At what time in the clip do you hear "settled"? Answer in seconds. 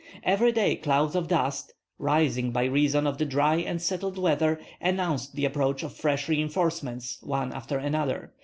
3.79-4.17